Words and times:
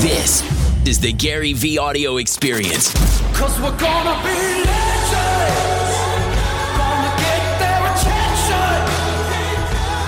This 0.00 0.40
is 0.88 0.98
the 0.98 1.12
GaryVee 1.12 1.76
audio 1.78 2.16
experience. 2.16 2.94
Cause 3.36 3.60
we're 3.60 3.76
gonna 3.76 4.16
be 4.24 4.64
legends. 4.64 5.92
Gonna 6.80 7.12
get 7.20 7.42
their 7.60 7.84
attention. 7.92 8.80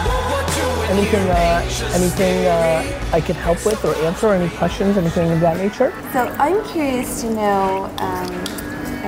What 0.09 0.25
we're 0.33 0.49
doing 0.57 0.97
Anything, 0.97 1.29
uh, 1.29 1.93
anything 1.93 2.47
uh, 2.47 3.11
I 3.13 3.21
can 3.21 3.37
help 3.37 3.63
with 3.67 3.85
or 3.85 3.95
answer? 3.97 4.33
Any 4.33 4.49
questions? 4.57 4.97
Anything 4.97 5.31
of 5.31 5.41
that 5.41 5.59
nature? 5.59 5.93
So 6.15 6.21
I'm 6.39 6.65
curious 6.73 7.21
to 7.21 7.31
know 7.31 7.85
um, 7.99 8.31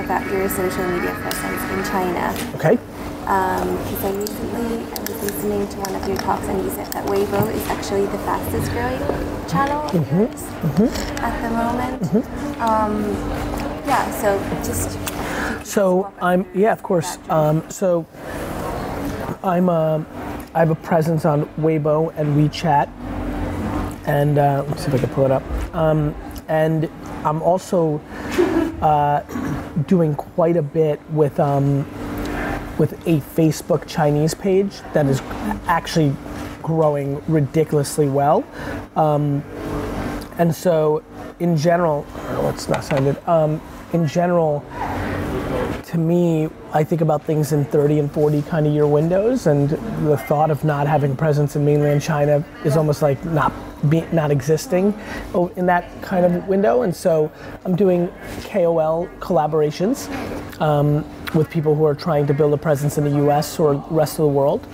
about 0.05 0.23
your 0.31 0.47
social 0.49 0.87
media 0.87 1.15
presence 1.15 1.63
in 1.73 1.83
China. 1.85 2.31
Okay. 2.53 2.77
Because 3.25 4.03
I 4.03 4.11
recently 4.11 4.85
I 4.85 4.99
was 5.01 5.04
listening 5.25 5.67
to 5.67 5.77
one 5.79 5.95
of 5.95 6.07
your 6.07 6.17
talks 6.17 6.45
and 6.45 6.63
you 6.63 6.69
said 6.69 6.85
that 6.93 7.03
Weibo 7.07 7.51
is 7.51 7.67
actually 7.67 8.05
the 8.05 8.17
fastest 8.19 8.71
growing 8.71 8.99
channel 9.49 9.81
of 9.81 10.13
yours 10.13 10.43
at 11.19 11.41
the 11.41 11.49
moment. 11.49 12.61
Um, 12.61 13.03
yeah, 13.87 14.11
so 14.21 14.37
just 14.63 15.65
So 15.65 16.13
I'm 16.21 16.45
yeah, 16.53 16.73
of 16.73 16.83
course. 16.83 17.17
Um, 17.27 17.67
so 17.71 18.05
I'm 19.43 19.67
uh, 19.67 20.03
I 20.53 20.59
have 20.59 20.69
a 20.69 20.75
presence 20.75 21.25
on 21.25 21.45
Weibo 21.57 22.13
and 22.17 22.37
WeChat, 22.37 22.87
and 24.05 24.37
uh, 24.37 24.63
let's 24.67 24.83
see 24.83 24.89
if 24.89 24.93
I 24.93 24.97
can 24.99 25.09
pull 25.09 25.25
it 25.25 25.31
up. 25.31 25.43
Um, 25.73 26.13
and 26.47 26.87
I'm 27.23 27.41
also 27.41 27.99
uh, 28.81 29.21
doing 29.87 30.13
quite 30.13 30.55
a 30.55 30.61
bit 30.61 31.01
with 31.09 31.39
um, 31.39 31.83
with 32.77 32.93
a 33.07 33.21
Facebook 33.35 33.87
Chinese 33.87 34.33
page 34.33 34.81
that 34.93 35.05
is 35.05 35.21
actually 35.67 36.15
growing 36.61 37.21
ridiculously 37.27 38.09
well. 38.09 38.43
Um, 38.95 39.43
and 40.37 40.53
so, 40.53 41.03
in 41.39 41.55
general, 41.55 42.05
it's 42.49 42.67
not 42.67 42.83
sounded. 42.83 43.17
Um, 43.27 43.61
in 43.93 44.07
general, 44.07 44.65
to 45.85 45.97
me, 45.97 46.49
I 46.73 46.83
think 46.83 47.01
about 47.01 47.23
things 47.23 47.53
in 47.53 47.63
30 47.65 47.99
and 47.99 48.11
40 48.11 48.41
kind 48.41 48.67
of 48.67 48.73
year 48.73 48.87
windows, 48.87 49.47
and 49.47 49.69
the 49.69 50.17
thought 50.17 50.51
of 50.51 50.63
not 50.63 50.87
having 50.87 51.15
presence 51.15 51.55
in 51.55 51.63
mainland 51.63 52.01
China 52.01 52.43
is 52.65 52.75
almost 52.75 53.01
like 53.01 53.23
not 53.25 53.53
be, 53.89 54.01
not 54.11 54.31
existing 54.31 54.93
in 55.55 55.67
that 55.67 56.01
kind 56.01 56.25
of 56.25 56.47
window. 56.47 56.81
And 56.81 56.93
so, 56.93 57.31
I'm 57.63 57.75
doing 57.75 58.11
KOL 58.41 59.07
collaborations 59.19 60.09
um, 60.59 61.05
with 61.35 61.49
people 61.49 61.75
who 61.75 61.85
are 61.85 61.93
trying 61.93 62.25
to 62.27 62.33
build 62.33 62.53
a 62.53 62.57
presence 62.57 62.97
in 62.97 63.03
the 63.03 63.17
U.S. 63.17 63.59
or 63.59 63.75
rest 63.91 64.13
of 64.13 64.23
the 64.23 64.29
world. 64.29 64.65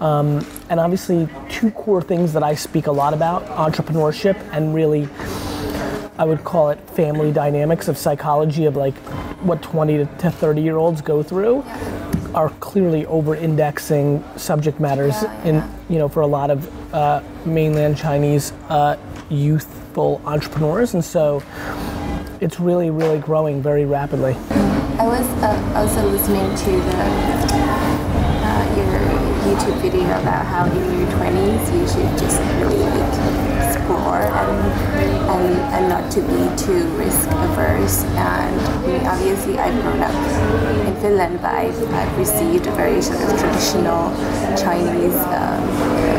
Um, 0.00 0.46
and 0.68 0.78
obviously, 0.78 1.28
two 1.48 1.70
core 1.72 2.02
things 2.02 2.32
that 2.34 2.42
I 2.42 2.54
speak 2.54 2.86
a 2.86 2.92
lot 2.92 3.14
about: 3.14 3.46
entrepreneurship 3.46 4.36
and 4.52 4.74
really 4.74 5.08
I 6.20 6.24
would 6.24 6.44
call 6.44 6.68
it 6.68 6.78
family 6.90 7.32
dynamics 7.32 7.88
of 7.88 7.96
psychology 7.96 8.66
of 8.66 8.76
like 8.76 8.94
what 9.40 9.62
20 9.62 9.96
to 9.96 10.06
30 10.06 10.60
year 10.60 10.76
olds 10.76 11.00
go 11.00 11.22
through 11.22 11.64
are 12.34 12.50
clearly 12.60 13.06
over 13.06 13.34
indexing 13.34 14.22
subject 14.36 14.78
matters 14.78 15.22
in 15.44 15.64
you 15.88 15.98
know 15.98 16.10
for 16.10 16.20
a 16.20 16.26
lot 16.26 16.50
of 16.50 16.94
uh, 16.94 17.22
mainland 17.46 17.96
Chinese 17.96 18.52
uh, 18.68 18.98
youthful 19.30 20.20
entrepreneurs 20.26 20.92
and 20.92 21.02
so 21.02 21.42
it's 22.42 22.60
really 22.60 22.90
really 22.90 23.18
growing 23.18 23.62
very 23.62 23.86
rapidly 23.86 24.36
I 25.00 25.04
was 25.04 25.24
uh, 25.40 25.72
also 25.80 26.06
listening 26.10 26.44
to 26.44 26.70
the 26.76 27.00
uh, 28.44 28.64
your 28.76 29.00
YouTube 29.48 29.80
video 29.80 30.04
about 30.20 30.44
how 30.44 30.66
in 30.66 30.76
your 30.76 31.08
20s 31.16 31.72
you 31.72 31.88
should 31.88 32.18
just 32.20 32.38
really 32.60 32.76
like 32.84 33.64
explore 33.64 34.20
and, 34.20 34.60
and, 35.32 35.56
and 35.72 35.88
not 35.88 36.12
to 36.12 36.20
be 36.20 36.44
too 36.62 36.84
risk 36.98 37.30
averse. 37.30 38.04
And 38.12 38.60
I 38.60 38.86
mean, 38.86 39.06
obviously 39.06 39.58
I've 39.58 39.80
grown 39.80 40.02
up 40.02 40.12
in 40.86 40.94
Finland, 41.00 41.40
but 41.40 41.54
I've, 41.54 41.94
I've 41.94 42.18
received 42.18 42.66
a 42.66 42.72
very 42.72 43.00
sort 43.00 43.22
of 43.22 43.40
traditional 43.40 44.10
Chinese 44.54 45.16
um, 45.32 46.10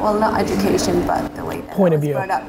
well, 0.00 0.18
not 0.18 0.40
education, 0.40 1.06
but 1.06 1.28
the 1.36 1.44
way 1.44 1.60
that 1.60 1.76
Point 1.76 1.92
I 1.92 1.96
of 1.96 2.00
view. 2.00 2.14
brought 2.14 2.30
up. 2.30 2.42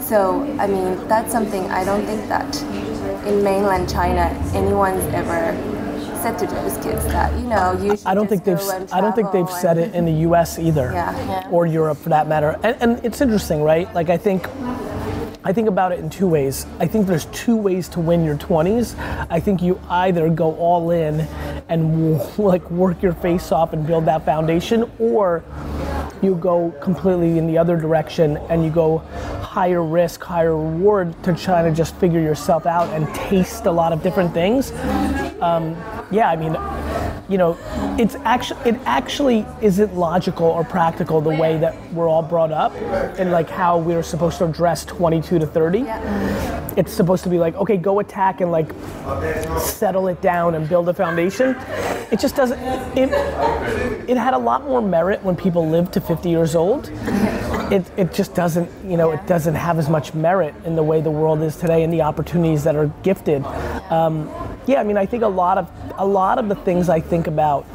So, 0.00 0.42
I 0.60 0.66
mean, 0.66 1.08
that's 1.08 1.32
something 1.32 1.68
I 1.70 1.84
don't 1.84 2.04
think 2.04 2.28
that 2.28 2.52
in 3.26 3.42
mainland 3.42 3.88
China 3.88 4.22
anyone's 4.54 5.02
ever 5.14 5.52
said 6.22 6.38
to 6.38 6.46
those 6.46 6.76
kids 6.78 7.04
that 7.06 7.32
you 7.38 7.46
know 7.46 7.72
you 7.82 7.96
should 7.96 8.06
I 8.06 8.14
don't 8.14 8.28
think 8.28 8.44
they've 8.44 8.58
I 8.92 9.00
don't 9.00 9.14
think 9.14 9.30
they've 9.32 9.50
said 9.50 9.76
it 9.78 9.94
in 9.94 10.04
the 10.06 10.28
US 10.30 10.58
either 10.58 10.90
Yeah. 10.92 11.48
or 11.50 11.66
Europe 11.66 11.98
for 11.98 12.08
that 12.10 12.28
matter 12.28 12.58
and, 12.62 12.76
and 12.80 13.04
it's 13.04 13.20
interesting 13.20 13.62
right 13.62 13.92
like 13.94 14.08
I 14.10 14.16
think 14.16 14.46
I 15.46 15.52
think 15.52 15.68
about 15.68 15.92
it 15.92 15.98
in 15.98 16.08
two 16.08 16.26
ways. 16.26 16.64
I 16.80 16.86
think 16.86 17.06
there's 17.06 17.26
two 17.26 17.54
ways 17.54 17.86
to 17.90 18.00
win 18.00 18.24
your 18.24 18.36
20s. 18.38 18.98
I 19.28 19.40
think 19.40 19.60
you 19.60 19.78
either 19.90 20.30
go 20.30 20.54
all 20.56 20.90
in 20.90 21.20
and 21.68 22.18
like 22.38 22.70
work 22.70 23.02
your 23.02 23.12
face 23.12 23.52
off 23.52 23.74
and 23.74 23.86
build 23.86 24.06
that 24.06 24.24
foundation, 24.24 24.90
or 24.98 25.44
you 26.24 26.34
go 26.36 26.70
completely 26.80 27.38
in 27.38 27.46
the 27.46 27.58
other 27.58 27.76
direction 27.76 28.38
and 28.48 28.64
you 28.64 28.70
go 28.70 28.98
higher 29.42 29.84
risk, 29.84 30.22
higher 30.22 30.56
reward 30.56 31.14
to 31.22 31.34
try 31.34 31.62
to 31.62 31.70
just 31.70 31.94
figure 31.96 32.20
yourself 32.20 32.66
out 32.66 32.88
and 32.90 33.12
taste 33.14 33.66
a 33.66 33.70
lot 33.70 33.92
of 33.92 34.02
different 34.02 34.32
things. 34.34 34.72
Um, 35.40 35.76
yeah, 36.10 36.30
I 36.30 36.36
mean, 36.36 36.56
you 37.28 37.38
know, 37.38 37.56
it's 37.98 38.16
actually 38.24 38.70
it 38.70 38.80
actually 38.84 39.46
isn't 39.62 39.94
logical 39.94 40.46
or 40.46 40.64
practical 40.64 41.20
the 41.20 41.30
way 41.30 41.56
that 41.58 41.74
we're 41.92 42.08
all 42.08 42.22
brought 42.22 42.52
up 42.52 42.74
and 43.18 43.30
like 43.30 43.48
how 43.48 43.78
we're 43.78 44.02
supposed 44.02 44.38
to 44.38 44.44
address 44.44 44.84
22 44.84 45.38
to 45.38 45.46
30. 45.46 45.84
It's 46.76 46.92
supposed 46.92 47.24
to 47.24 47.30
be 47.30 47.38
like, 47.38 47.54
okay, 47.54 47.76
go 47.76 48.00
attack 48.00 48.40
and 48.40 48.50
like 48.52 48.72
settle 49.58 50.08
it 50.08 50.20
down 50.20 50.54
and 50.54 50.68
build 50.68 50.88
a 50.88 50.94
foundation. 50.94 51.56
It 52.10 52.20
just 52.20 52.36
doesn't. 52.36 52.58
It 52.96 53.10
it 54.08 54.16
had 54.16 54.34
a 54.34 54.38
lot 54.38 54.64
more 54.64 54.82
merit 54.82 55.22
when 55.22 55.36
people 55.36 55.68
lived 55.68 55.92
to 55.94 56.00
50 56.00 56.28
years 56.28 56.54
old. 56.54 56.90
It, 57.72 57.90
it 57.96 58.12
just 58.12 58.34
doesn't, 58.34 58.70
you 58.84 58.96
know, 58.96 59.10
it 59.12 59.26
doesn't 59.26 59.54
have 59.54 59.78
as 59.78 59.88
much 59.88 60.14
merit 60.14 60.54
in 60.64 60.76
the 60.76 60.82
way 60.82 61.00
the 61.00 61.10
world 61.10 61.42
is 61.42 61.56
today 61.56 61.82
and 61.82 61.92
the 61.92 62.02
opportunities 62.02 62.64
that 62.64 62.76
are 62.76 62.88
gifted. 63.02 63.44
Um, 63.90 64.30
yeah, 64.66 64.80
I 64.80 64.84
mean, 64.84 64.96
I 64.96 65.06
think 65.06 65.22
a 65.22 65.28
lot 65.28 65.58
of 65.58 65.70
a 65.98 66.06
lot 66.06 66.38
of 66.38 66.48
the 66.48 66.54
things 66.54 66.88
I 66.88 67.00
think 67.00 67.26
about 67.26 67.66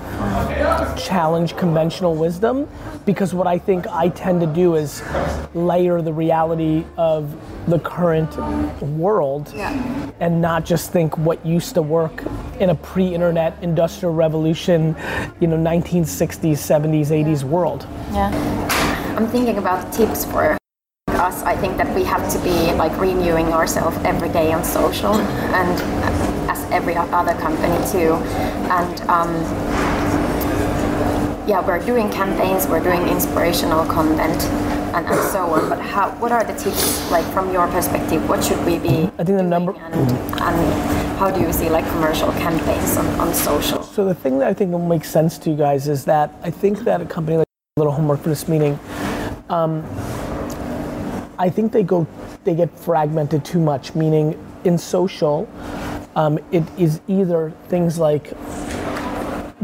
challenge 0.98 1.56
conventional 1.56 2.16
wisdom 2.16 2.68
because 3.06 3.34
what 3.34 3.48
I 3.48 3.58
think 3.58 3.88
I 3.88 4.10
tend 4.10 4.42
to 4.42 4.48
do 4.48 4.76
is 4.76 5.02
layer 5.54 6.02
the 6.02 6.14
reality 6.14 6.86
of 6.98 7.36
the 7.68 7.80
current 7.80 8.36
world 8.82 9.54
and 10.20 10.42
not 10.42 10.66
just 10.66 10.92
think 10.92 11.18
what 11.18 11.44
used 11.46 11.74
to 11.76 11.82
work 11.82 12.24
in 12.60 12.70
a 12.70 12.76
pre-internet 12.76 13.58
industrial 13.62 14.14
revolution, 14.14 14.96
you 15.40 15.48
know, 15.48 15.58
1960s, 15.58 16.58
70s, 16.58 17.08
80s 17.08 17.44
world. 17.44 17.88
Yeah. 18.12 18.30
I'm 19.18 19.28
thinking 19.28 19.58
about 19.58 19.92
tips 19.94 20.26
for 20.26 20.58
us. 21.08 21.44
I 21.44 21.56
think 21.56 21.78
that 21.78 21.94
we 21.96 22.04
have 22.04 22.32
to 22.32 22.40
be 22.40 22.72
like 22.74 22.98
renewing 23.00 23.48
ourselves 23.48 23.98
every 24.04 24.30
day 24.30 24.54
on 24.54 24.64
social 24.64 25.16
and 25.16 26.39
as 26.50 26.60
every 26.72 26.96
other 26.96 27.34
company 27.40 27.78
too. 27.92 28.14
And 28.74 29.02
um, 29.02 29.32
yeah, 31.48 31.66
we're 31.66 31.84
doing 31.86 32.10
campaigns, 32.10 32.68
we're 32.68 32.84
doing 32.84 33.08
inspirational 33.08 33.86
content 33.86 34.42
and, 34.96 35.06
and 35.06 35.32
so 35.32 35.40
on. 35.40 35.70
But 35.70 35.80
how, 35.80 36.10
what 36.20 36.32
are 36.32 36.44
the 36.44 36.54
tips 36.54 37.10
like 37.12 37.26
from 37.34 37.54
your 37.54 37.68
perspective? 37.68 38.28
What 38.28 38.44
should 38.44 38.64
we 38.66 38.80
be 38.80 39.10
I 39.18 39.24
think 39.24 39.38
the 39.38 39.44
number- 39.44 39.74
and, 39.74 40.12
and 40.42 41.18
how 41.20 41.30
do 41.32 41.40
you 41.42 41.54
see 41.54 41.70
like 41.70 41.88
commercial 41.90 42.32
campaigns 42.34 42.98
on, 42.98 43.06
on 43.20 43.34
social? 43.34 43.84
So 43.84 44.06
the 44.06 44.16
thing 44.16 44.40
that 44.40 44.48
I 44.48 44.54
think 44.54 44.72
will 44.72 44.80
make 44.80 45.06
sense 45.06 45.38
to 45.40 45.52
you 45.52 45.58
guys 45.58 45.88
is 45.88 46.06
that 46.06 46.34
I 46.44 46.50
think 46.52 46.80
that 46.80 47.02
a 47.02 47.06
company 47.06 47.38
like 47.38 47.48
a 47.78 47.80
little 47.80 47.94
homework 47.94 48.22
for 48.22 48.30
this 48.30 48.48
meeting, 48.48 48.80
um, 49.50 49.84
I 51.38 51.50
think 51.50 51.72
they 51.72 51.84
go 51.84 52.08
they 52.44 52.56
get 52.56 52.70
fragmented 52.78 53.46
too 53.46 53.60
much. 53.60 53.96
Meaning 53.96 54.38
in 54.66 54.78
social, 54.78 55.48
um, 56.20 56.38
it 56.52 56.64
is 56.78 57.00
either 57.08 57.54
things 57.70 57.98
like 57.98 58.32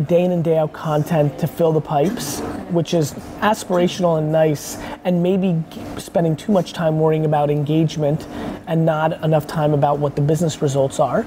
day 0.08 0.24
in 0.24 0.32
and 0.32 0.42
day 0.42 0.58
out 0.58 0.72
content 0.72 1.38
to 1.38 1.48
fill 1.48 1.74
the 1.74 1.82
pipes, 1.82 2.40
which 2.70 2.94
is 2.94 3.12
aspirational 3.42 4.18
and 4.18 4.32
nice, 4.32 4.78
and 5.04 5.22
maybe 5.22 5.62
spending 5.98 6.34
too 6.34 6.54
much 6.54 6.72
time 6.72 6.98
worrying 6.98 7.26
about 7.26 7.50
engagement 7.50 8.26
and 8.68 8.86
not 8.86 9.22
enough 9.22 9.46
time 9.46 9.74
about 9.74 10.00
what 10.00 10.16
the 10.16 10.22
business 10.22 10.62
results 10.62 10.98
are. 10.98 11.26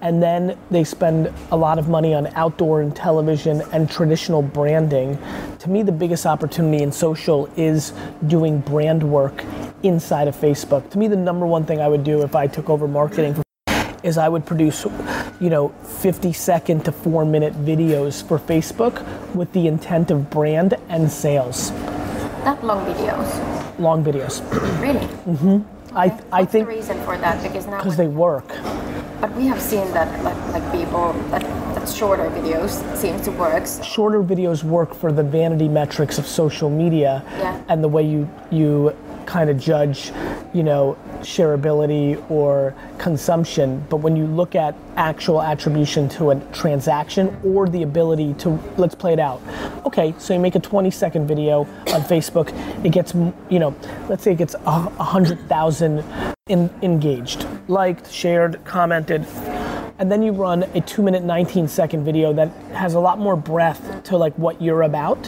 And 0.00 0.22
then 0.22 0.56
they 0.70 0.82
spend 0.82 1.30
a 1.50 1.56
lot 1.56 1.78
of 1.78 1.90
money 1.90 2.14
on 2.14 2.28
outdoor 2.28 2.80
and 2.80 2.96
television 2.96 3.62
and 3.72 3.90
traditional 3.90 4.40
branding. 4.40 5.18
To 5.58 5.68
me, 5.68 5.82
the 5.82 5.92
biggest 5.92 6.24
opportunity 6.24 6.82
in 6.82 6.90
social 6.90 7.50
is 7.56 7.92
doing 8.28 8.60
brand 8.60 9.02
work 9.02 9.44
inside 9.82 10.26
of 10.26 10.34
Facebook. 10.34 10.88
To 10.90 10.98
me, 10.98 11.06
the 11.06 11.16
number 11.16 11.46
one 11.46 11.66
thing 11.66 11.82
I 11.82 11.88
would 11.88 12.02
do 12.02 12.22
if 12.22 12.34
I 12.34 12.46
took 12.46 12.70
over 12.70 12.88
marketing 12.88 13.34
for 13.34 13.43
is 14.04 14.18
I 14.18 14.28
would 14.28 14.44
produce, 14.46 14.84
you 15.40 15.50
know, 15.50 15.68
50 16.00 16.32
second 16.32 16.84
to 16.84 16.92
four 16.92 17.24
minute 17.24 17.54
videos 17.64 18.22
for 18.26 18.38
Facebook 18.38 19.02
with 19.34 19.50
the 19.52 19.66
intent 19.66 20.10
of 20.10 20.30
brand 20.30 20.74
and 20.88 21.10
sales. 21.10 21.70
that 22.44 22.62
long 22.62 22.84
videos? 22.86 23.78
long 23.78 24.04
videos. 24.04 24.40
Really? 24.80 25.06
Mm-hmm. 25.26 25.96
I, 25.96 26.04
I 26.04 26.08
What's 26.42 26.52
think 26.52 26.66
the 26.68 26.74
reason 26.74 27.00
for 27.04 27.16
that? 27.18 27.42
Because 27.42 27.66
now, 27.66 27.78
because 27.78 27.96
they 27.96 28.06
work. 28.08 28.46
but 29.20 29.32
we 29.34 29.46
have 29.46 29.60
seen 29.60 29.86
that 29.94 30.08
like, 30.24 30.36
like 30.52 30.72
people 30.72 31.12
that, 31.30 31.42
that 31.74 31.88
shorter 31.88 32.28
videos 32.30 32.72
seems 32.96 33.22
to 33.22 33.30
work. 33.32 33.66
So, 33.66 33.82
Shorter 33.82 34.22
videos 34.22 34.62
work 34.64 34.94
for 34.94 35.10
the 35.12 35.22
vanity 35.22 35.68
metrics 35.68 36.18
of 36.18 36.26
social 36.26 36.68
media 36.68 37.22
Yeah. 37.38 37.60
and 37.68 37.82
the 37.82 37.88
way 37.88 38.02
you 38.02 38.28
you 38.50 38.94
kind 39.26 39.50
of 39.50 39.58
judge, 39.58 40.12
you 40.52 40.62
know, 40.62 40.96
shareability 41.20 42.30
or 42.30 42.74
consumption. 42.98 43.84
But 43.88 43.98
when 43.98 44.16
you 44.16 44.26
look 44.26 44.54
at 44.54 44.74
actual 44.96 45.42
attribution 45.42 46.08
to 46.08 46.30
a 46.30 46.40
transaction 46.52 47.36
or 47.44 47.68
the 47.68 47.82
ability 47.82 48.34
to 48.34 48.50
let's 48.76 48.94
play 48.94 49.12
it 49.12 49.18
out. 49.18 49.40
Okay, 49.84 50.14
so 50.18 50.34
you 50.34 50.40
make 50.40 50.54
a 50.54 50.60
20 50.60 50.90
second 50.90 51.26
video 51.26 51.60
on 51.92 52.02
Facebook, 52.02 52.52
it 52.84 52.90
gets 52.90 53.14
you 53.14 53.58
know, 53.58 53.74
let's 54.08 54.22
say 54.22 54.32
it 54.32 54.38
gets 54.38 54.54
a 54.54 54.94
a 54.98 55.04
hundred 55.04 55.38
thousand 55.48 56.04
in, 56.48 56.70
engaged, 56.82 57.46
liked, 57.68 58.10
shared, 58.10 58.62
commented. 58.64 59.26
And 59.98 60.10
then 60.10 60.22
you 60.22 60.32
run 60.32 60.64
a 60.74 60.80
two 60.80 61.02
minute 61.02 61.22
19 61.22 61.68
second 61.68 62.04
video 62.04 62.32
that 62.32 62.48
has 62.72 62.94
a 62.94 63.00
lot 63.00 63.18
more 63.18 63.36
breath 63.36 64.02
to 64.04 64.16
like 64.16 64.36
what 64.36 64.60
you're 64.60 64.82
about 64.82 65.22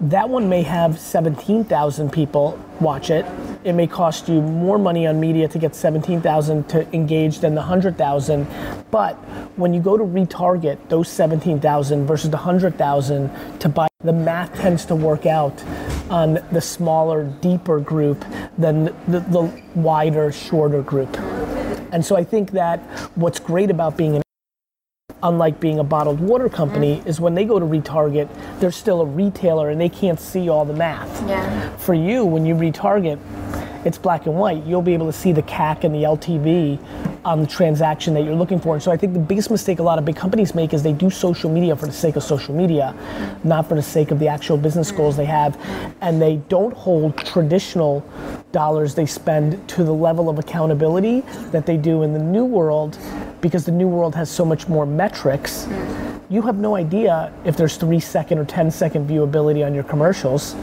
that 0.00 0.28
one 0.28 0.48
may 0.48 0.62
have 0.62 0.98
17,000 0.98 2.10
people 2.10 2.58
watch 2.80 3.10
it. 3.10 3.26
It 3.64 3.74
may 3.74 3.86
cost 3.86 4.28
you 4.28 4.40
more 4.40 4.78
money 4.78 5.06
on 5.06 5.20
media 5.20 5.46
to 5.48 5.58
get 5.58 5.74
17,000 5.74 6.68
to 6.70 6.94
engage 6.94 7.40
than 7.40 7.54
the 7.54 7.60
100,000. 7.60 8.46
But 8.90 9.14
when 9.56 9.74
you 9.74 9.80
go 9.80 9.98
to 9.98 10.04
retarget 10.04 10.78
those 10.88 11.08
17,000 11.08 12.06
versus 12.06 12.30
the 12.30 12.38
100,000 12.38 13.60
to 13.60 13.68
buy, 13.68 13.88
the 14.02 14.12
math 14.14 14.54
tends 14.54 14.86
to 14.86 14.94
work 14.94 15.26
out 15.26 15.62
on 16.08 16.38
the 16.50 16.60
smaller, 16.60 17.24
deeper 17.42 17.78
group 17.78 18.24
than 18.56 18.84
the, 19.06 19.20
the 19.20 19.62
wider, 19.74 20.32
shorter 20.32 20.80
group. 20.80 21.14
And 21.92 22.04
so 22.04 22.16
I 22.16 22.24
think 22.24 22.52
that 22.52 22.80
what's 23.16 23.38
great 23.38 23.70
about 23.70 23.98
being 23.98 24.16
an 24.16 24.22
unlike 25.22 25.60
being 25.60 25.78
a 25.78 25.84
bottled 25.84 26.20
water 26.20 26.48
company, 26.48 26.96
mm. 26.96 27.06
is 27.06 27.20
when 27.20 27.34
they 27.34 27.44
go 27.44 27.58
to 27.58 27.66
retarget, 27.66 28.28
they're 28.60 28.70
still 28.70 29.00
a 29.00 29.06
retailer 29.06 29.70
and 29.70 29.80
they 29.80 29.88
can't 29.88 30.20
see 30.20 30.48
all 30.48 30.64
the 30.64 30.74
math. 30.74 31.28
Yeah. 31.28 31.76
For 31.76 31.94
you, 31.94 32.24
when 32.24 32.46
you 32.46 32.54
retarget, 32.54 33.18
it's 33.84 33.96
black 33.96 34.26
and 34.26 34.36
white. 34.36 34.64
You'll 34.64 34.82
be 34.82 34.92
able 34.92 35.06
to 35.06 35.12
see 35.12 35.32
the 35.32 35.42
CAC 35.42 35.84
and 35.84 35.94
the 35.94 36.02
LTV 36.02 36.78
on 37.24 37.40
the 37.40 37.46
transaction 37.46 38.12
that 38.14 38.24
you're 38.24 38.34
looking 38.34 38.60
for. 38.60 38.74
And 38.74 38.82
so 38.82 38.90
I 38.90 38.96
think 38.96 39.14
the 39.14 39.18
biggest 39.18 39.50
mistake 39.50 39.78
a 39.78 39.82
lot 39.82 39.98
of 39.98 40.04
big 40.04 40.16
companies 40.16 40.54
make 40.54 40.74
is 40.74 40.82
they 40.82 40.92
do 40.92 41.10
social 41.10 41.50
media 41.50 41.74
for 41.76 41.86
the 41.86 41.92
sake 41.92 42.16
of 42.16 42.22
social 42.22 42.54
media, 42.54 42.94
not 43.44 43.68
for 43.68 43.74
the 43.74 43.82
sake 43.82 44.10
of 44.10 44.18
the 44.18 44.28
actual 44.28 44.56
business 44.56 44.92
mm. 44.92 44.96
goals 44.96 45.16
they 45.16 45.24
have. 45.24 45.58
And 46.00 46.20
they 46.20 46.36
don't 46.48 46.74
hold 46.74 47.16
traditional 47.18 48.06
dollars 48.52 48.94
they 48.94 49.06
spend 49.06 49.66
to 49.68 49.84
the 49.84 49.94
level 49.94 50.28
of 50.28 50.38
accountability 50.38 51.20
that 51.50 51.66
they 51.66 51.76
do 51.76 52.02
in 52.02 52.12
the 52.12 52.18
new 52.18 52.44
world 52.44 52.98
because 53.40 53.64
the 53.64 53.72
new 53.72 53.88
world 53.88 54.14
has 54.14 54.30
so 54.30 54.44
much 54.44 54.68
more 54.68 54.86
metrics. 54.86 55.64
Mm. 55.64 56.20
You 56.30 56.42
have 56.42 56.56
no 56.56 56.76
idea 56.76 57.32
if 57.44 57.56
there's 57.56 57.76
three 57.76 58.00
second 58.00 58.38
or 58.38 58.44
10 58.44 58.70
second 58.70 59.08
viewability 59.08 59.64
on 59.64 59.74
your 59.74 59.84
commercials 59.84 60.54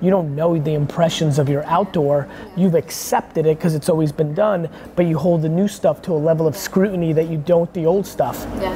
you 0.00 0.10
don't 0.10 0.34
know 0.34 0.58
the 0.58 0.74
impressions 0.74 1.38
of 1.38 1.48
your 1.48 1.64
outdoor. 1.66 2.26
You've 2.56 2.74
accepted 2.74 3.46
it 3.46 3.58
because 3.58 3.74
it's 3.74 3.88
always 3.88 4.12
been 4.12 4.34
done, 4.34 4.68
but 4.96 5.06
you 5.06 5.18
hold 5.18 5.42
the 5.42 5.48
new 5.48 5.68
stuff 5.68 6.00
to 6.02 6.12
a 6.12 6.14
level 6.14 6.46
of 6.46 6.56
scrutiny 6.56 7.12
that 7.12 7.28
you 7.28 7.36
don't 7.36 7.72
the 7.74 7.86
old 7.86 8.06
stuff. 8.06 8.46
Yeah. 8.56 8.72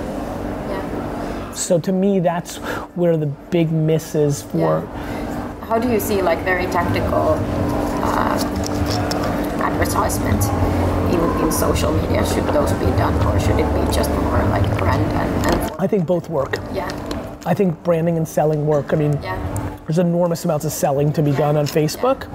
Yeah. 0.68 1.52
So 1.54 1.78
to 1.80 1.92
me, 1.92 2.20
that's 2.20 2.56
where 2.94 3.16
the 3.16 3.26
big 3.26 3.72
miss 3.72 4.14
is 4.14 4.42
for. 4.42 4.80
How 5.62 5.78
do 5.78 5.90
you 5.90 5.98
see 5.98 6.20
like 6.20 6.40
very 6.40 6.66
tactical 6.66 7.36
advertisement 9.84 10.42
in, 11.12 11.44
in 11.44 11.52
social 11.52 11.92
media? 11.92 12.24
Should 12.26 12.44
those 12.46 12.72
be 12.74 12.86
done 12.96 13.14
or 13.26 13.38
should 13.38 13.58
it 13.58 13.68
be 13.74 13.92
just 13.94 14.10
more 14.10 14.42
like 14.48 14.66
brand 14.78 15.02
and, 15.12 15.46
and 15.46 15.72
I 15.78 15.86
think 15.86 16.06
both 16.06 16.28
work. 16.30 16.56
yeah, 16.72 16.88
I 17.46 17.54
think 17.54 17.82
branding 17.84 18.16
and 18.16 18.26
selling 18.26 18.66
work. 18.66 18.92
I 18.92 18.96
mean, 18.96 19.12
yeah, 19.22 19.78
there's 19.86 19.98
enormous 19.98 20.44
amounts 20.44 20.64
of 20.64 20.72
selling 20.72 21.12
to 21.12 21.22
be 21.22 21.32
done 21.32 21.56
on 21.56 21.66
Facebook. 21.66 22.28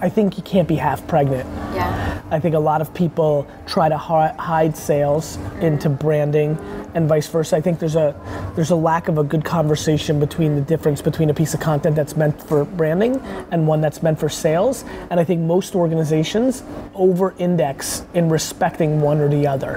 I 0.00 0.08
think 0.08 0.36
you 0.36 0.42
can't 0.42 0.68
be 0.68 0.76
half 0.76 1.06
pregnant. 1.06 1.48
yeah, 1.74 2.11
I 2.32 2.40
think 2.40 2.54
a 2.54 2.58
lot 2.58 2.80
of 2.80 2.94
people 2.94 3.46
try 3.66 3.90
to 3.90 3.98
hide 3.98 4.74
sales 4.74 5.36
into 5.60 5.90
branding 5.90 6.58
and 6.94 7.06
vice 7.06 7.28
versa. 7.28 7.56
I 7.56 7.60
think 7.60 7.78
there's 7.78 7.94
a 7.94 8.14
there's 8.56 8.70
a 8.70 8.76
lack 8.76 9.08
of 9.08 9.18
a 9.18 9.22
good 9.22 9.44
conversation 9.44 10.18
between 10.18 10.54
the 10.54 10.62
difference 10.62 11.02
between 11.02 11.28
a 11.28 11.34
piece 11.34 11.52
of 11.52 11.60
content 11.60 11.94
that's 11.94 12.16
meant 12.16 12.42
for 12.42 12.64
branding 12.64 13.20
and 13.50 13.66
one 13.68 13.82
that's 13.82 14.02
meant 14.02 14.18
for 14.18 14.30
sales. 14.30 14.82
And 15.10 15.20
I 15.20 15.24
think 15.24 15.42
most 15.42 15.74
organizations 15.74 16.62
over-index 16.94 18.06
in 18.14 18.30
respecting 18.30 19.02
one 19.02 19.20
or 19.20 19.28
the 19.28 19.46
other. 19.46 19.76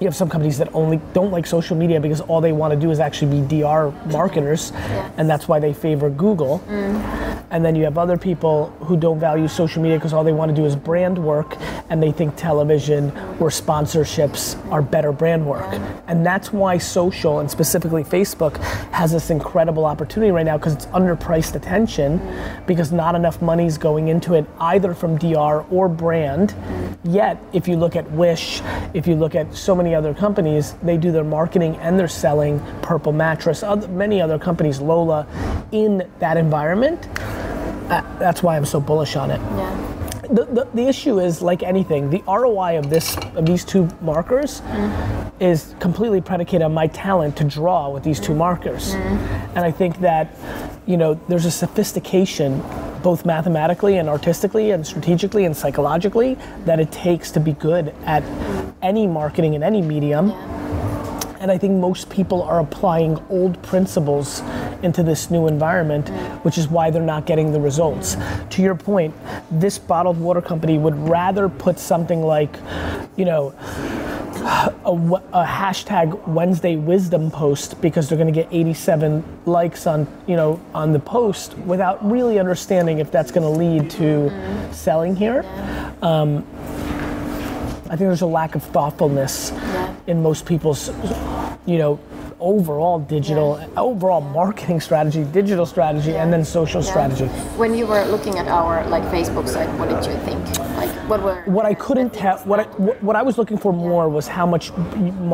You 0.00 0.06
have 0.06 0.14
some 0.14 0.28
companies 0.28 0.58
that 0.58 0.72
only 0.74 1.00
don't 1.12 1.32
like 1.32 1.46
social 1.46 1.76
media 1.76 2.00
because 2.00 2.20
all 2.20 2.40
they 2.40 2.52
want 2.52 2.72
to 2.72 2.78
do 2.78 2.90
is 2.90 3.00
actually 3.00 3.40
be 3.40 3.60
DR 3.60 3.92
marketers, 4.06 4.72
and 5.16 5.28
that's 5.28 5.48
why 5.48 5.58
they 5.58 5.72
favor 5.72 6.08
Google. 6.08 6.60
Mm. 6.68 7.38
And 7.50 7.64
then 7.64 7.74
you 7.74 7.84
have 7.84 7.96
other 7.96 8.18
people 8.18 8.68
who 8.80 8.96
don't 8.96 9.18
value 9.18 9.48
social 9.48 9.82
media 9.82 9.96
because 9.96 10.12
all 10.12 10.22
they 10.22 10.32
want 10.32 10.50
to 10.50 10.54
do 10.54 10.66
is 10.66 10.76
brand 10.76 11.16
work 11.16 11.56
and 11.88 12.02
they 12.02 12.12
think 12.12 12.36
television 12.36 13.10
or 13.40 13.48
sponsorships 13.48 14.56
are 14.70 14.82
better 14.82 15.12
brand 15.12 15.46
work. 15.46 15.66
And 16.06 16.26
that's 16.26 16.52
why 16.52 16.76
social 16.76 17.40
and 17.40 17.50
specifically 17.50 18.04
Facebook 18.04 18.58
has 18.92 19.12
this 19.12 19.30
incredible 19.30 19.86
opportunity 19.86 20.30
right 20.30 20.44
now 20.44 20.58
because 20.58 20.74
it's 20.74 20.86
underpriced 20.86 21.54
attention 21.54 22.18
mm. 22.18 22.66
because 22.66 22.92
not 22.92 23.14
enough 23.14 23.40
money 23.40 23.64
is 23.64 23.78
going 23.78 24.08
into 24.08 24.34
it 24.34 24.44
either 24.60 24.92
from 24.92 25.16
DR 25.16 25.64
or 25.70 25.88
brand. 25.88 26.50
Mm. 26.50 26.98
Yet, 27.04 27.42
if 27.54 27.66
you 27.66 27.76
look 27.76 27.96
at 27.96 28.10
Wish, 28.10 28.60
if 28.92 29.06
you 29.06 29.14
look 29.14 29.34
at 29.34 29.54
so 29.54 29.74
many 29.74 29.87
other 29.94 30.14
companies, 30.14 30.74
they 30.82 30.96
do 30.96 31.12
their 31.12 31.24
marketing 31.24 31.76
and 31.76 31.98
they're 31.98 32.08
selling 32.08 32.60
Purple 32.82 33.12
Mattress, 33.12 33.62
other, 33.62 33.88
many 33.88 34.20
other 34.20 34.38
companies, 34.38 34.80
Lola, 34.80 35.26
in 35.72 36.08
that 36.18 36.36
environment. 36.36 37.08
Uh, 37.90 38.02
that's 38.18 38.42
why 38.42 38.56
I'm 38.56 38.66
so 38.66 38.80
bullish 38.80 39.16
on 39.16 39.30
it. 39.30 39.40
yeah, 39.40 40.22
The, 40.30 40.44
the, 40.44 40.68
the 40.74 40.88
issue 40.88 41.20
is 41.20 41.40
like 41.40 41.62
anything, 41.62 42.10
the 42.10 42.22
ROI 42.26 42.78
of 42.78 42.90
this 42.90 43.16
of 43.34 43.46
these 43.46 43.64
two 43.64 43.88
markers 44.00 44.60
mm-hmm. 44.60 45.42
is 45.42 45.74
completely 45.80 46.20
predicated 46.20 46.62
on 46.62 46.74
my 46.74 46.86
talent 46.88 47.36
to 47.38 47.44
draw 47.44 47.88
with 47.88 48.02
these 48.02 48.20
two 48.20 48.32
mm-hmm. 48.32 48.38
markers. 48.38 48.94
Mm-hmm. 48.94 49.56
And 49.56 49.60
I 49.60 49.70
think 49.70 50.00
that, 50.00 50.34
you 50.86 50.96
know, 50.96 51.14
there's 51.28 51.46
a 51.46 51.50
sophistication 51.50 52.62
both 53.02 53.24
mathematically 53.24 53.98
and 53.98 54.08
artistically 54.08 54.72
and 54.72 54.86
strategically 54.86 55.44
and 55.44 55.56
psychologically 55.56 56.36
that 56.64 56.80
it 56.80 56.90
takes 56.92 57.30
to 57.32 57.40
be 57.40 57.52
good 57.52 57.94
at 58.04 58.22
any 58.82 59.06
marketing 59.06 59.54
in 59.54 59.62
any 59.62 59.82
medium. 59.82 60.30
And 61.40 61.52
I 61.52 61.58
think 61.58 61.74
most 61.74 62.10
people 62.10 62.42
are 62.42 62.60
applying 62.60 63.16
old 63.28 63.62
principles 63.62 64.42
into 64.82 65.02
this 65.02 65.30
new 65.30 65.46
environment, 65.46 66.08
which 66.44 66.58
is 66.58 66.68
why 66.68 66.90
they're 66.90 67.02
not 67.02 67.26
getting 67.26 67.52
the 67.52 67.60
results. 67.60 68.16
To 68.50 68.62
your 68.62 68.74
point, 68.74 69.14
this 69.50 69.78
bottled 69.78 70.18
water 70.18 70.42
company 70.42 70.78
would 70.78 70.96
rather 70.96 71.48
put 71.48 71.78
something 71.78 72.22
like, 72.22 72.56
you 73.16 73.24
know, 73.24 73.54
a 74.44 75.44
hashtag 75.44 76.26
Wednesday 76.26 76.76
wisdom 76.76 77.30
post 77.30 77.80
because 77.80 78.08
they're 78.08 78.18
going 78.18 78.32
to 78.32 78.42
get 78.42 78.48
87 78.50 79.22
likes 79.46 79.86
on 79.86 80.06
you 80.26 80.36
know 80.36 80.60
on 80.74 80.92
the 80.92 80.98
post 80.98 81.56
without 81.58 82.04
really 82.08 82.38
understanding 82.38 82.98
if 82.98 83.10
that's 83.10 83.30
going 83.30 83.42
to 83.42 83.58
lead 83.58 83.90
to 83.90 84.30
selling 84.72 85.14
here. 85.16 85.44
Um, 86.02 86.46
I 87.90 87.96
think 87.96 88.00
there's 88.00 88.20
a 88.20 88.26
lack 88.26 88.54
of 88.54 88.62
thoughtfulness 88.62 89.50
in 90.06 90.22
most 90.22 90.44
people's, 90.44 90.88
you 91.64 91.78
know, 91.78 91.98
overall 92.40 92.98
digital, 92.98 93.60
overall 93.76 94.20
marketing 94.20 94.80
strategy, 94.80 95.24
digital 95.24 95.66
strategy, 95.66 96.16
and 96.16 96.32
then 96.32 96.44
social 96.44 96.82
strategy. 96.82 97.26
When 97.56 97.74
you 97.74 97.86
were 97.86 98.04
looking 98.06 98.38
at 98.38 98.48
our 98.48 98.86
like 98.88 99.02
Facebook 99.04 99.48
site, 99.48 99.68
what 99.78 99.88
did 99.88 100.04
you 100.10 100.18
think? 100.24 100.58
Like, 100.76 100.90
what 101.08 101.22
were 101.22 101.42
What 101.46 101.66
I 101.66 101.74
couldn't 101.74 102.10
tell, 102.14 102.38
what 102.40 102.60
I, 102.60 102.64
what 102.78 103.02
what 103.02 103.16
I 103.16 103.22
was 103.22 103.38
looking 103.38 103.58
for 103.58 103.72
more 103.72 104.08
was 104.08 104.28
how 104.28 104.46
much 104.46 104.72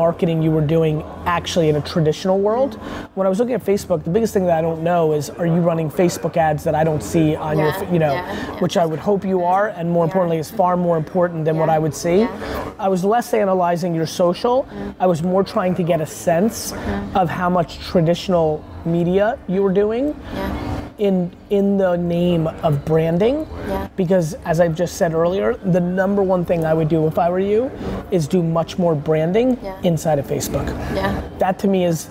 marketing 0.03 0.41
you 0.41 0.51
were 0.51 0.65
doing 0.65 1.03
actually 1.25 1.69
in 1.69 1.75
a 1.75 1.81
traditional 1.81 2.39
world. 2.39 2.75
When 3.15 3.27
I 3.27 3.29
was 3.29 3.39
looking 3.39 3.55
at 3.55 3.63
Facebook, 3.63 4.03
the 4.03 4.09
biggest 4.09 4.33
thing 4.33 4.45
that 4.45 4.57
I 4.57 4.61
don't 4.61 4.81
know 4.83 5.13
is 5.13 5.29
are 5.29 5.45
you 5.45 5.61
running 5.61 5.89
Facebook 5.89 6.37
ads 6.37 6.63
that 6.63 6.75
I 6.75 6.83
don't 6.83 7.03
see 7.03 7.35
on 7.35 7.57
your, 7.59 7.67
Yeah, 7.67 7.91
you 7.93 7.99
know, 7.99 8.13
yeah, 8.13 8.33
yeah. 8.33 8.59
which 8.59 8.77
I 8.77 8.85
would 8.85 8.99
hope 8.99 9.23
you 9.25 9.43
are, 9.43 9.69
and 9.69 9.89
more 9.89 10.03
importantly, 10.05 10.37
is 10.37 10.49
far 10.49 10.75
more 10.77 10.97
important 10.97 11.45
than 11.45 11.57
what 11.57 11.69
I 11.69 11.77
would 11.79 11.93
see. 11.93 12.19
yeah. 12.21 12.73
I 12.79 12.87
was 12.87 13.03
less 13.03 13.33
analyzing 13.33 13.93
your 13.95 14.05
social. 14.07 14.63
Mm. 14.63 14.95
I 14.99 15.05
was 15.07 15.21
more 15.23 15.43
trying 15.43 15.75
to 15.75 15.83
get 15.83 16.01
a 16.01 16.05
sense 16.05 16.55
Mm-hmm. 16.55 16.94
Of 17.15 17.29
how 17.29 17.49
much 17.49 17.79
traditional 17.79 18.63
media 18.85 19.37
you 19.47 19.61
were 19.63 19.73
doing 19.73 20.15
Yeah, 20.33 20.81
in 20.97 21.31
in 21.49 21.77
the 21.77 21.95
name 21.97 22.47
of 22.63 22.83
branding. 22.85 23.47
Yeah. 23.67 23.87
because 23.97 24.35
as 24.45 24.59
I've 24.59 24.75
just 24.75 24.95
said 24.97 25.13
earlier 25.13 25.55
the 25.55 25.79
number 25.79 26.21
one 26.23 26.45
thing 26.45 26.65
I 26.65 26.73
would 26.73 26.87
do 26.89 27.07
if 27.07 27.17
I 27.17 27.29
were 27.29 27.39
you 27.53 27.71
is 28.11 28.27
do 28.27 28.41
much 28.43 28.77
more 28.77 28.95
branding 28.95 29.57
inside 29.83 30.19
of 30.19 30.25
Facebook. 30.27 30.67
Yeah, 30.95 31.21
that 31.39 31.57
to 31.59 31.67
me 31.67 31.85
is 31.85 32.07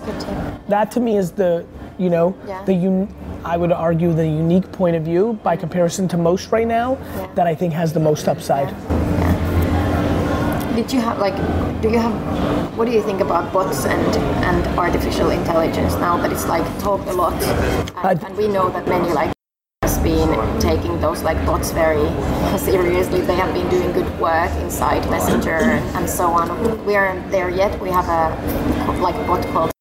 that 0.69 0.91
to 0.91 0.99
me 0.99 1.17
is 1.17 1.31
the 1.31 1.65
you 1.97 2.09
know 2.09 2.35
the 2.65 2.73
un, 2.73 3.07
I 3.45 3.57
would 3.57 3.71
argue, 3.71 4.11
the 4.13 4.27
unique 4.27 4.69
point 4.71 4.95
of 4.95 5.03
view 5.03 5.39
by 5.43 5.55
comparison 5.55 6.07
to 6.09 6.17
most 6.17 6.51
right 6.51 6.67
now 6.67 6.97
that 7.35 7.45
I 7.47 7.55
think 7.55 7.73
has 7.73 7.93
the 7.93 7.99
most 7.99 8.27
upside. 8.27 8.69
Did 10.75 10.91
you 10.91 10.99
have 10.99 11.19
like? 11.19 11.35
Do 11.81 11.89
you 11.89 11.99
have? 11.99 12.13
What 12.77 12.85
do 12.85 12.91
you 12.91 13.01
think 13.01 13.21
about 13.21 13.53
bots 13.53 13.85
and 13.85 14.15
and 14.43 14.67
artificial 14.77 15.29
intelligence 15.29 15.93
now 15.93 16.17
that 16.17 16.33
it's 16.33 16.47
like 16.47 16.65
talked 16.79 17.07
a 17.07 17.13
lot, 17.13 17.41
and, 18.03 18.21
and 18.21 18.35
we 18.35 18.49
know 18.49 18.69
that 18.69 18.85
many 18.85 19.13
like 19.13 19.31
has 19.83 19.97
been 19.99 20.29
taking 20.59 20.99
those 20.99 21.23
like 21.23 21.37
bots 21.45 21.71
very 21.71 22.09
seriously. 22.59 23.21
They 23.21 23.35
have 23.35 23.53
been 23.53 23.69
doing 23.69 23.93
good 23.93 24.19
work 24.19 24.51
inside 24.59 25.09
Messenger 25.09 25.79
and, 25.95 26.09
so 26.09 26.27
on. 26.27 26.85
We 26.85 26.95
aren't 26.97 27.31
there 27.31 27.49
yet. 27.49 27.79
We 27.79 27.89
have 27.89 28.09
a 28.09 28.99
like 28.99 29.15
bot 29.27 29.45
called 29.53 29.74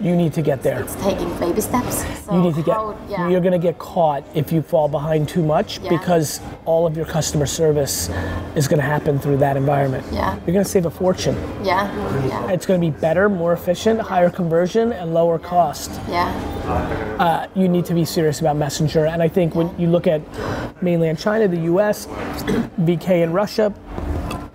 You 0.00 0.16
need 0.16 0.32
to 0.32 0.42
get 0.42 0.62
there. 0.62 0.80
it's 0.80 0.94
taking 0.96 1.28
baby 1.38 1.60
steps. 1.60 2.04
So 2.24 2.34
You 2.34 2.40
need 2.40 2.54
to 2.54 2.62
get. 2.62 2.74
how- 2.74 2.96
yeah. 3.08 3.28
You're 3.28 3.40
going 3.42 3.52
to 3.52 3.58
get 3.58 3.78
caught 3.78 4.24
if 4.34 4.50
you 4.50 4.62
fall 4.62 4.88
behind 4.88 5.28
too 5.28 5.42
much 5.42 5.78
Yeah. 5.80 5.90
because 5.90 6.40
all 6.64 6.86
of 6.86 6.96
your 6.96 7.04
customer 7.04 7.44
service 7.44 8.08
is 8.54 8.66
going 8.66 8.80
to 8.80 8.86
happen 8.86 9.18
through 9.18 9.36
that 9.38 9.56
environment. 9.58 10.04
Yeah. 10.10 10.34
You're 10.46 10.54
going 10.54 10.64
to 10.64 10.70
save 10.70 10.86
a 10.86 10.90
fortune. 10.90 11.36
yeah, 11.62 11.90
yeah, 12.26 12.50
It's 12.50 12.64
going 12.64 12.80
to 12.80 12.86
be 12.90 12.96
better, 12.98 13.28
more 13.28 13.52
efficient, 13.52 14.00
higher 14.00 14.30
conversion, 14.30 14.92
and 14.92 15.12
lower 15.12 15.38
cost. 15.38 15.90
yeah, 16.08 16.32
uh, 17.18 17.46
you 17.54 17.68
need 17.68 17.84
to 17.86 17.94
be 17.94 18.04
serious 18.06 18.40
about 18.40 18.56
Messenger. 18.56 19.04
And 19.06 19.22
I 19.22 19.28
think 19.28 19.54
when 19.54 19.68
you 19.78 19.88
look 19.88 20.06
at 20.06 20.22
mainland 20.82 21.18
China, 21.18 21.46
the 21.46 21.60
US, 21.72 22.06
VK 22.80 23.22
in 23.22 23.32
Russia, 23.32 23.72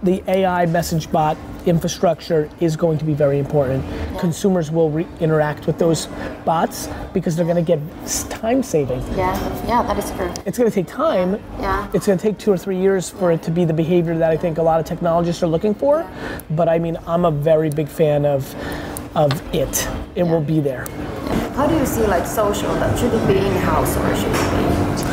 the 0.01 0.23
AI 0.27 0.65
message 0.65 1.11
bot 1.11 1.37
infrastructure 1.65 2.49
is 2.59 2.75
going 2.75 2.97
to 2.97 3.05
be 3.05 3.13
very 3.13 3.39
important. 3.39 3.83
Consumers 4.19 4.71
will 4.71 4.89
re- 4.89 5.07
interact 5.19 5.67
with 5.67 5.77
those 5.77 6.07
bots 6.45 6.87
because 7.13 7.35
they're 7.35 7.45
going 7.45 7.63
to 7.63 7.75
get 7.75 7.79
time 8.29 8.63
saving. 8.63 9.01
yeah, 9.17 9.35
yeah. 9.67 9.83
That 9.83 9.97
is 9.97 10.11
true. 10.11 10.31
It's 10.45 10.57
going 10.57 10.69
to 10.69 10.75
take 10.75 10.87
time. 10.87 11.41
Yeah. 11.59 11.89
It's 11.93 12.05
going 12.07 12.17
to 12.17 12.21
take 12.21 12.37
two 12.37 12.51
or 12.51 12.57
three 12.57 12.77
years 12.79 13.09
for 13.09 13.31
it 13.31 13.41
to 13.43 13.51
be 13.51 13.65
the 13.65 13.73
behavior 13.73 14.17
that 14.17 14.31
I 14.31 14.37
think 14.37 14.57
a 14.57 14.63
lot 14.63 14.79
of 14.79 14.85
technologists 14.85 15.41
are 15.43 15.47
looking 15.47 15.73
for. 15.73 16.09
But 16.51 16.69
I 16.69 16.79
mean, 16.79 16.97
I'm 17.07 17.25
a 17.25 17.31
very 17.31 17.69
big 17.69 17.87
fan 17.87 18.25
of 18.25 18.53
of 19.15 19.31
it. 19.55 19.87
It 20.15 20.23
will 20.23 20.41
be 20.41 20.59
there. 20.59 20.85
How 21.55 21.65
do 21.67 21.75
you 21.75 21.85
see 21.85 22.05
like 22.05 22.25
social? 22.25 22.73
That 22.75 22.97
should 22.99 23.13
it 23.13 23.27
be 23.27 23.37
in 23.37 23.53
house 23.57 23.95
or 23.95 24.15
should 24.15 24.27
it 24.27 24.33
be 24.33 25.03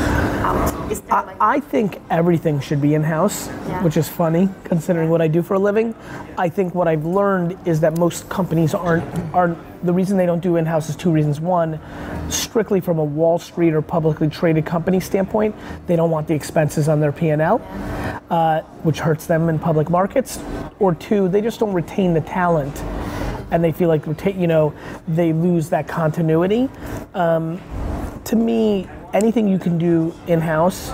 out? 0.43 0.91
Is 0.93 1.01
there 1.03 1.23
like 1.23 1.37
I 1.41 1.61
think 1.61 2.01
everything 2.11 2.59
should 2.61 2.81
be 2.81 2.95
in 2.95 3.03
house, 3.05 3.49
Yeah. 3.69 3.83
which 3.85 3.97
is 3.97 4.09
funny 4.09 4.49
considering 4.65 5.09
what 5.09 5.23
I 5.23 5.29
do 5.29 5.41
for 5.43 5.55
a 5.55 5.59
living. 5.59 5.95
I 6.37 6.49
think 6.49 6.75
what 6.75 6.89
I've 6.89 7.07
learned 7.07 7.57
is 7.65 7.81
that 7.81 7.97
most 7.97 8.29
companies 8.29 8.75
aren't 8.75 9.05
aren't 9.33 9.57
the 9.85 9.93
reason 9.93 10.17
they 10.17 10.27
don't 10.27 10.43
do 10.43 10.57
in 10.57 10.67
house 10.67 10.89
is 10.89 10.97
two 10.97 11.11
reasons. 11.13 11.41
One, 11.41 11.79
strictly 12.29 12.81
from 12.81 12.99
a 12.99 13.05
Wall 13.05 13.39
Street 13.39 13.73
or 13.75 13.83
publicly 13.83 14.29
traded 14.29 14.65
company 14.67 14.99
standpoint, 15.01 15.55
they 15.87 15.95
don't 15.97 16.11
want 16.11 16.27
the 16.29 16.35
expenses 16.35 16.89
on 16.89 17.01
their 17.01 17.11
P&L, 17.13 17.61
uh, 18.31 18.61
which 18.85 19.01
hurts 19.01 19.27
them 19.27 19.49
in 19.49 19.59
public 19.59 19.91
markets. 19.91 20.39
Or 20.79 20.95
two, 20.95 21.29
they 21.29 21.41
just 21.41 21.59
don't 21.59 21.73
retain 21.73 22.15
the 22.15 22.21
talent, 22.21 22.77
and 23.53 23.63
they 23.63 23.71
feel 23.71 23.89
like 23.89 24.05
reta- 24.05 24.39
you 24.39 24.49
know 24.49 24.75
they 25.07 25.33
lose 25.33 25.69
that 25.69 25.87
continuity 25.87 26.69
um, 27.15 27.61
to 28.25 28.37
me, 28.37 28.89
anything 29.13 29.49
you 29.49 29.59
can 29.59 29.79
do 29.79 30.15
in 30.27 30.41
house 30.41 30.93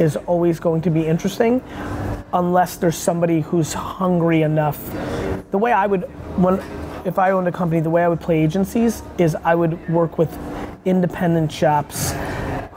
is 0.00 0.16
always 0.16 0.60
going 0.60 0.82
to 0.82 0.90
be 0.90 1.06
interesting 1.06 1.62
unless 2.32 2.76
there's 2.76 2.96
somebody 2.96 3.40
who's 3.40 3.72
hungry 3.72 4.42
enough. 4.42 4.78
The 5.50 5.58
way 5.58 5.72
I 5.72 5.86
would, 5.86 6.02
when, 6.38 6.62
if 7.04 7.18
I 7.18 7.32
owned 7.32 7.48
a 7.48 7.52
company, 7.52 7.80
the 7.80 7.90
way 7.90 8.04
I 8.04 8.08
would 8.08 8.20
play 8.20 8.42
agencies 8.42 9.02
is 9.18 9.34
I 9.34 9.54
would 9.54 9.88
work 9.90 10.16
with 10.16 10.36
independent 10.84 11.50
shops 11.50 12.12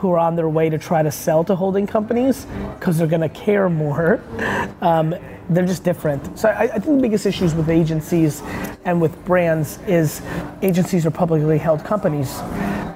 who 0.03 0.11
are 0.11 0.19
on 0.19 0.35
their 0.35 0.49
way 0.49 0.69
to 0.69 0.77
try 0.77 1.01
to 1.01 1.09
sell 1.09 1.45
to 1.45 1.55
holding 1.55 1.87
companies 1.87 2.45
because 2.77 2.97
they're 2.97 3.07
going 3.07 3.21
to 3.21 3.29
care 3.29 3.69
more. 3.69 4.21
Um, 4.81 5.15
they're 5.49 5.65
just 5.65 5.85
different. 5.85 6.37
So 6.37 6.49
I, 6.49 6.63
I 6.63 6.67
think 6.67 6.97
the 6.97 7.01
biggest 7.01 7.25
issues 7.25 7.55
with 7.55 7.69
agencies 7.69 8.41
and 8.83 8.99
with 8.99 9.23
brands 9.23 9.79
is 9.87 10.21
agencies 10.61 11.05
are 11.05 11.11
publicly 11.11 11.57
held 11.57 11.85
companies. 11.85 12.41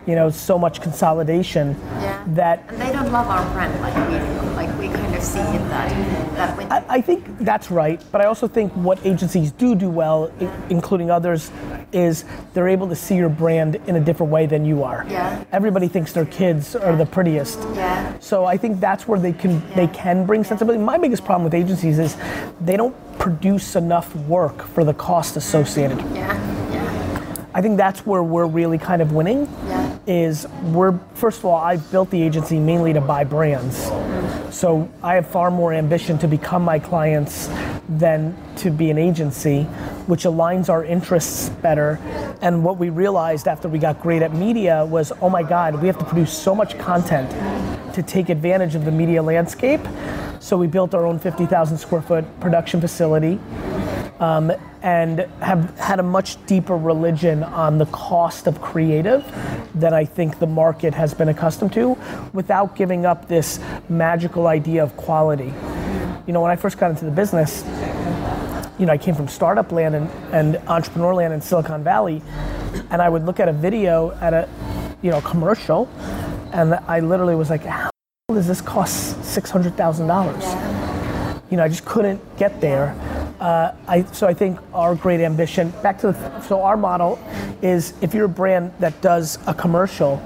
You 0.08 0.16
know, 0.16 0.30
so 0.30 0.58
much 0.58 0.82
consolidation 0.82 1.76
Yeah. 2.02 2.24
that 2.28 2.64
and 2.70 2.82
they 2.82 2.92
don't 2.94 3.12
love 3.12 3.28
our 3.28 3.44
brand 3.54 3.80
like 3.82 3.94
we 4.10 4.18
do. 4.18 4.26
Like 4.56 4.80
we 4.80 4.88
kind 4.88 5.14
of 5.14 5.22
see 5.22 5.40
it 5.40 5.60
that 5.70 5.90
that 6.38 6.58
when 6.58 6.72
I, 6.72 6.84
I 6.88 7.02
think 7.02 7.26
that's 7.40 7.70
right, 7.70 8.02
but 8.12 8.22
I 8.22 8.26
also 8.26 8.48
think 8.48 8.72
what 8.74 9.06
agencies 9.06 9.52
do 9.52 9.76
do 9.76 9.90
well, 9.90 10.32
i- 10.40 10.50
including 10.70 11.12
others, 11.12 11.52
is 11.92 12.24
they're 12.54 12.70
able 12.70 12.88
to 12.88 12.96
see 12.96 13.16
your 13.16 13.28
brand 13.30 13.76
in 13.88 13.98
a 13.98 14.00
different 14.00 14.32
way 14.32 14.46
than 14.46 14.64
you 14.66 14.82
are. 14.84 15.06
Yeah. 15.10 15.44
Everybody 15.52 15.88
thinks 15.90 16.14
their 16.14 16.26
kids 16.26 16.74
are 16.76 16.96
the 16.96 17.06
prettiest. 17.06 17.60
Yeah. 17.76 18.14
So 18.20 18.46
I 18.46 18.56
think 18.56 18.80
that's 18.80 19.08
where 19.10 19.20
they 19.20 19.34
can 19.34 19.62
they 19.76 19.88
can 19.88 20.26
bring 20.26 20.44
sensibility. 20.46 20.82
My 20.82 20.98
biggest 20.98 21.26
problem 21.26 21.44
with 21.44 21.54
agencies 21.54 22.00
is 22.00 22.16
they 22.62 22.78
don't 22.78 22.96
produce 23.20 23.76
enough 23.76 24.16
work 24.16 24.62
for 24.74 24.84
the 24.86 24.94
cost 24.94 25.36
associated. 25.36 26.00
yeah, 26.16 26.34
yeah, 26.72 27.46
I 27.54 27.62
think 27.62 27.76
that's 27.78 28.06
where 28.06 28.24
we're 28.24 28.46
really 28.48 28.78
kind 28.78 29.02
of 29.02 29.12
winning. 29.12 29.48
Yeah. 29.68 29.77
Is 30.08 30.48
we're 30.64 30.98
first 31.16 31.40
of 31.40 31.46
all, 31.46 31.58
I 31.58 31.76
built 31.76 32.10
the 32.12 32.24
agency 32.24 32.60
mainly 32.60 32.94
to 32.94 33.02
buy 33.02 33.26
brands. 33.26 33.76
So 34.56 34.90
I 35.04 35.16
have 35.16 35.28
far 35.28 35.52
more 35.52 35.74
ambition 35.74 36.18
to 36.20 36.30
become 36.30 36.64
my 36.64 36.80
clients 36.80 37.50
than 37.90 38.36
to 38.58 38.72
be 38.72 38.90
an 38.90 38.98
agency, 38.98 39.64
which 40.08 40.24
aligns 40.24 40.70
our 40.70 40.86
interests 40.86 41.50
better. 41.50 42.00
And 42.42 42.64
what 42.64 42.78
we 42.78 42.90
realized 42.90 43.50
after 43.50 43.68
we 43.68 43.80
got 43.80 44.02
great 44.02 44.22
at 44.22 44.34
media 44.34 44.86
was, 44.86 45.12
oh 45.22 45.30
my 45.30 45.44
God, 45.44 45.82
we 45.82 45.88
have 45.88 45.98
to 46.00 46.06
produce 46.06 46.32
so 46.32 46.56
much 46.56 46.80
content 46.80 47.30
to 47.94 48.02
take 48.02 48.30
advantage 48.30 48.76
of 48.76 48.86
the 48.86 48.92
media 48.92 49.22
landscape. 49.22 49.82
So 50.40 50.58
we 50.58 50.68
built 50.68 50.94
our 50.94 51.06
own 51.06 51.20
50,000 51.20 51.78
square 51.78 52.02
foot 52.02 52.40
production 52.40 52.80
facility 52.80 53.40
um, 54.20 54.52
and 54.82 55.20
have 55.42 55.78
had 55.78 56.00
a 56.00 56.04
much 56.04 56.44
deeper 56.46 56.78
religion 56.78 57.44
on 57.44 57.78
the 57.78 57.86
cost 57.88 58.48
of 58.48 58.62
creative 58.62 59.24
than 59.76 59.94
I 59.94 60.06
think 60.06 60.40
the 60.40 60.48
market 60.48 60.94
has 60.94 61.14
been 61.14 61.30
accustomed 61.30 61.74
to 61.74 61.98
without 62.34 62.76
giving 62.76 63.06
up 63.06 63.28
this 63.28 63.60
magical 63.90 64.48
idea 64.48 64.84
of 64.84 64.96
quality. 64.98 65.54
You 66.26 66.34
know, 66.34 66.42
when 66.42 66.52
I 66.52 66.56
first 66.56 66.78
got 66.78 66.90
into 66.92 67.06
the 67.06 67.12
business, 67.12 67.64
you 68.80 68.86
know, 68.86 68.94
I 68.94 68.98
came 68.98 69.16
from 69.16 69.28
startup 69.28 69.72
land 69.72 69.96
and, 69.96 70.10
and 70.32 70.58
entrepreneur 70.68 71.14
land 71.14 71.34
in 71.34 71.42
Silicon 71.42 71.84
Valley, 71.84 72.22
and 72.90 73.02
I 73.02 73.10
would 73.10 73.26
look 73.26 73.40
at 73.40 73.48
a 73.48 73.54
video 73.54 74.12
at 74.22 74.34
a, 74.34 74.48
you 75.02 75.10
know, 75.10 75.22
commercial, 75.22 75.90
and 76.54 76.76
I 76.88 77.00
literally 77.00 77.36
was 77.36 77.50
like, 77.50 77.64
how 77.64 77.90
does 78.30 78.48
this 78.48 78.62
cost 78.62 79.24
six 79.24 79.50
hundred 79.50 79.76
thousand 79.76 80.08
dollars? 80.08 80.44
you 81.50 81.58
know, 81.58 81.64
I 81.64 81.68
just 81.70 81.86
couldn't 81.86 82.22
get 82.38 82.60
there. 82.62 82.96
Uh, 83.40 83.72
I, 83.88 84.04
so 84.04 84.28
I 84.28 84.34
think 84.34 84.60
our 84.74 84.96
great 84.96 85.22
ambition, 85.22 85.70
back 85.84 86.00
to 86.00 86.12
the, 86.12 86.42
so 86.42 86.62
our 86.64 86.76
model 86.76 87.20
is 87.62 87.94
if 88.02 88.14
you're 88.14 88.26
a 88.26 88.30
brand 88.30 88.74
that 88.80 89.00
does 89.02 89.38
a 89.46 89.54
commercial 89.54 90.18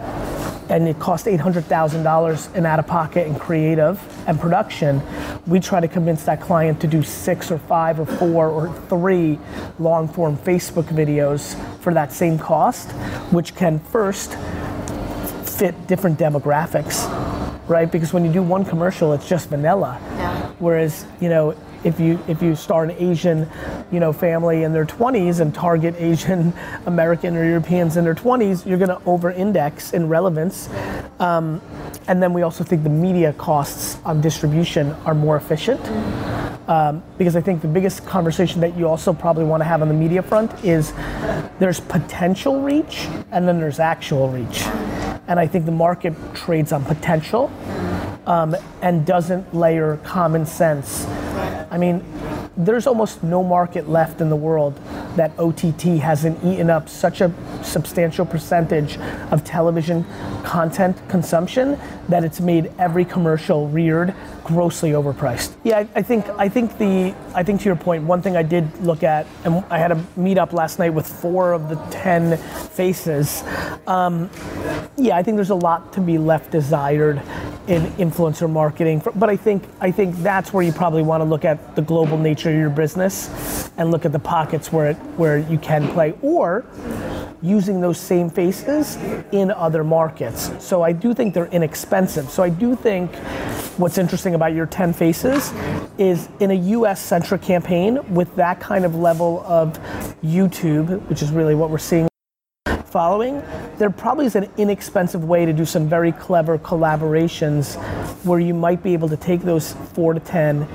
and 0.70 0.88
it 0.88 0.98
costs 1.00 1.28
$800,000 1.28 2.56
in 2.56 2.66
out 2.66 2.80
of 2.80 2.88
pocket 2.88 3.28
and 3.28 3.38
creative 3.38 4.02
and 4.26 4.40
production, 4.40 5.02
we 5.46 5.60
try 5.60 5.82
to 5.82 5.88
convince 5.90 6.24
that 6.24 6.40
client 6.40 6.80
to 6.80 6.88
do 6.88 7.04
six 7.04 7.52
or 7.52 7.58
five 7.58 8.00
or 8.00 8.06
four 8.06 8.48
or 8.48 8.74
three 8.88 9.38
long 9.80 10.08
form 10.08 10.38
Facebook 10.38 10.86
videos 10.86 11.56
for 11.80 11.94
that 11.94 12.14
same 12.14 12.40
cost, 12.40 12.92
which 13.34 13.54
can 13.56 13.80
first 13.80 14.36
fit 15.46 15.76
different 15.88 16.18
demographics, 16.18 17.10
right? 17.68 17.92
Because 17.92 18.14
when 18.14 18.24
you 18.24 18.32
do 18.32 18.42
one 18.42 18.64
commercial, 18.64 19.12
it's 19.12 19.28
just 19.28 19.50
vanilla. 19.50 20.00
Yeah. 20.16 20.52
Whereas, 20.60 21.06
you 21.20 21.28
know, 21.28 21.54
if 21.84 22.00
you 22.00 22.20
if 22.28 22.42
you 22.42 22.56
start 22.56 22.90
an 22.90 22.96
Asian, 23.00 23.50
you 23.92 24.00
know, 24.00 24.14
family 24.14 24.64
in 24.64 24.74
their 24.74 24.86
20s 24.86 25.40
and 25.40 25.54
target 25.54 25.96
Asian 25.98 26.54
American 26.86 27.36
or 27.36 27.44
Europeans 27.44 27.98
in 27.98 28.04
their 28.04 28.16
20s, 28.16 28.66
you're 28.66 28.78
going 28.78 28.90
to 28.90 29.02
over-index 29.06 29.94
in 29.94 30.08
relevance. 30.08 30.70
Um, 31.20 31.62
and 32.08 32.22
then 32.22 32.34
we 32.34 32.42
also 32.42 32.64
think 32.64 32.84
the 32.84 32.90
media 32.90 33.34
costs 33.34 33.98
on 34.06 34.22
distribution 34.22 34.92
are 35.06 35.16
more 35.16 35.38
efficient. 35.38 35.82
Um, 36.68 37.04
because 37.18 37.36
I 37.36 37.42
think 37.42 37.62
the 37.62 37.68
biggest 37.68 38.06
conversation 38.06 38.62
that 38.62 38.78
you 38.78 38.88
also 38.88 39.12
probably 39.12 39.44
want 39.44 39.62
to 39.62 39.66
have 39.66 39.82
on 39.82 39.88
the 39.88 39.94
media 39.94 40.22
front 40.22 40.64
is 40.64 40.94
there's 41.60 41.80
potential 41.80 42.62
reach 42.62 43.08
and 43.32 43.48
then 43.48 43.60
there's 43.60 43.80
actual 43.80 44.30
reach. 44.30 44.62
And 45.28 45.40
I 45.40 45.48
think 45.48 45.66
the 45.66 45.72
market 45.72 46.14
trades 46.34 46.72
on 46.72 46.86
potential 46.86 47.52
um, 48.26 48.56
and 48.82 49.06
doesn't 49.06 49.54
layer 49.54 49.98
common 49.98 50.46
sense. 50.46 51.06
I 51.72 51.78
mean, 51.78 52.04
there's 52.58 52.86
almost 52.86 53.24
no 53.24 53.42
market 53.42 53.88
left 53.88 54.20
in 54.20 54.30
the 54.30 54.36
world 54.36 54.78
that 55.16 55.32
OTT 55.40 56.00
hasn't 56.02 56.44
eaten 56.44 56.70
up 56.70 56.90
such 56.90 57.22
a 57.22 57.34
substantial 57.64 58.26
percentage 58.26 58.98
of 59.32 59.46
television 59.46 60.06
content 60.44 60.98
consumption 61.08 61.80
that 62.10 62.26
it's 62.26 62.42
made 62.42 62.72
every 62.78 63.06
commercial 63.06 63.70
reared 63.70 64.14
grossly 64.44 64.92
overpriced. 64.92 65.56
Yeah, 65.64 65.86
I, 65.96 66.02
think 66.02 66.28
I 66.30 66.50
think 66.50 66.78
the 66.78 67.14
I 67.34 67.44
think 67.44 67.62
to 67.62 67.66
your 67.66 67.76
point, 67.76 68.04
one 68.04 68.22
thing 68.22 68.36
I 68.36 68.44
did 68.44 68.66
look 68.82 69.04
at, 69.04 69.28
and 69.46 69.64
I 69.70 69.78
had 69.78 69.92
a 69.92 70.04
meet 70.16 70.38
up 70.38 70.54
last 70.54 70.80
night 70.80 70.90
with 70.90 71.08
four 71.08 71.54
of 71.54 71.70
the 71.70 71.76
ten 71.92 72.38
faces. 72.70 73.44
Um, 73.88 74.30
yeah, 74.98 75.18
I 75.18 75.24
think 75.24 75.38
there's 75.38 75.50
a 75.50 75.56
lot 75.56 75.94
to 75.94 76.02
be 76.02 76.18
left 76.18 76.52
desired 76.52 77.22
in 77.68 77.84
influencer 77.94 78.50
marketing, 78.50 79.02
but 79.16 79.30
I 79.30 79.38
think 79.38 79.64
I 79.80 79.92
think 79.92 80.18
that's 80.18 80.52
where 80.52 80.64
you 80.64 80.72
probably 80.72 81.04
want 81.04 81.22
to 81.22 81.26
look 81.26 81.46
at 81.46 81.76
the 81.76 81.82
global 81.82 82.18
nature 82.18 82.50
of 82.50 82.56
your 82.56 82.70
business 82.70 83.70
and 83.78 83.92
look 83.92 84.06
at 84.06 84.12
the 84.12 84.20
pockets 84.20 84.72
where 84.72 84.92
it 84.92 84.96
where 85.18 85.38
you 85.38 85.58
can 85.58 85.88
play, 85.90 86.14
or 86.22 86.66
using 87.42 87.82
those 87.82 88.00
same 88.00 88.30
faces 88.30 88.98
in 89.32 89.52
other 89.52 89.84
markets. 89.84 90.52
So 90.60 90.84
I 90.84 90.92
do 90.92 91.14
think 91.14 91.34
they're 91.34 91.48
inexpensive. 91.48 92.30
So 92.30 92.44
I 92.44 92.50
do 92.50 92.76
think 92.76 93.12
what's 93.82 93.98
interesting 93.98 94.36
about 94.36 94.54
your 94.54 94.68
10 94.68 94.94
faces 94.94 95.52
is 95.98 96.30
in 96.40 96.52
a 96.52 96.56
US 96.78 97.02
centric 97.02 97.42
campaign 97.42 98.00
with 98.14 98.34
that 98.36 98.60
kind 98.60 98.86
of 98.86 98.96
level 98.96 99.42
of 99.46 99.80
YouTube, 100.24 101.02
which 101.10 101.22
is 101.22 101.32
really 101.32 101.56
what 101.56 101.70
we're 101.70 101.78
seeing 101.78 102.08
following, 102.86 103.42
there 103.78 103.90
probably 103.90 104.26
is 104.26 104.36
an 104.36 104.50
inexpensive 104.58 105.24
way 105.24 105.46
to 105.46 105.54
do 105.54 105.64
some 105.64 105.88
very 105.88 106.12
clever 106.12 106.58
collaborations 106.58 107.76
where 108.26 108.40
you 108.40 108.54
might 108.54 108.84
be 108.84 108.92
able 108.92 109.08
to 109.08 109.16
take 109.16 109.42
those 109.42 109.74
four 109.94 110.14
to 110.14 110.20
10 110.20 110.68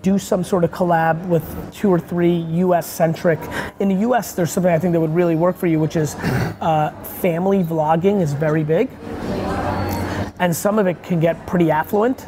do 0.00 0.18
some 0.18 0.44
sort 0.44 0.64
of 0.64 0.70
collab 0.70 1.26
with 1.26 1.44
two 1.72 1.90
or 1.90 1.98
three 1.98 2.36
US 2.62 2.86
centric. 2.86 3.38
In 3.80 3.88
the 3.88 4.08
US, 4.08 4.32
there's 4.32 4.50
something 4.50 4.72
I 4.72 4.78
think 4.78 4.92
that 4.92 5.00
would 5.00 5.14
really 5.14 5.34
work 5.34 5.56
for 5.56 5.66
you, 5.66 5.80
which 5.80 5.96
is 5.96 6.14
uh, 6.14 6.92
family 7.20 7.64
vlogging 7.64 8.20
is 8.20 8.32
very 8.32 8.62
big. 8.62 8.88
And 10.38 10.54
some 10.54 10.78
of 10.78 10.86
it 10.86 11.02
can 11.02 11.18
get 11.18 11.46
pretty 11.46 11.70
affluent. 11.70 12.26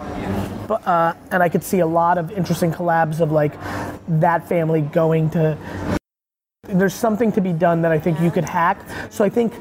Uh, 0.70 1.14
and 1.30 1.42
I 1.42 1.48
could 1.48 1.64
see 1.64 1.80
a 1.80 1.86
lot 1.86 2.18
of 2.18 2.30
interesting 2.30 2.72
collabs 2.72 3.20
of 3.20 3.32
like 3.32 3.52
that 4.08 4.48
family 4.48 4.82
going 4.82 5.30
to 5.30 5.56
there's 6.72 6.94
something 6.94 7.32
to 7.32 7.40
be 7.40 7.52
done 7.52 7.82
that 7.82 7.92
I 7.92 7.98
think 7.98 8.20
you 8.20 8.30
could 8.30 8.44
hack. 8.44 8.80
So 9.10 9.24
I 9.24 9.28
think 9.28 9.52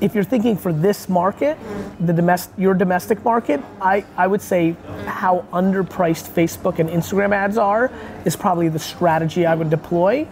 if 0.00 0.14
you're 0.14 0.24
thinking 0.24 0.56
for 0.56 0.72
this 0.72 1.08
market, 1.08 1.56
the 2.00 2.12
domestic, 2.12 2.54
your 2.58 2.74
domestic 2.74 3.24
market, 3.24 3.60
I, 3.80 4.04
I 4.16 4.26
would 4.26 4.42
say 4.42 4.76
how 5.06 5.46
underpriced 5.52 6.28
Facebook 6.30 6.78
and 6.78 6.88
Instagram 6.90 7.32
ads 7.32 7.58
are 7.58 7.90
is 8.24 8.36
probably 8.36 8.68
the 8.68 8.78
strategy 8.78 9.46
I 9.46 9.54
would 9.54 9.70
deploy. 9.70 10.26